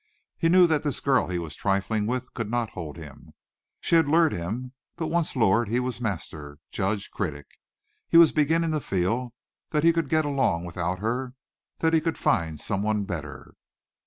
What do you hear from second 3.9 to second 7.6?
had lured him, but once lured he was master, judge, critic.